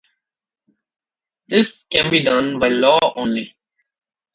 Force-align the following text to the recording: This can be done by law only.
This 1.47 1.85
can 1.91 2.09
be 2.09 2.23
done 2.23 2.57
by 2.57 2.69
law 2.69 2.97
only. 3.15 3.55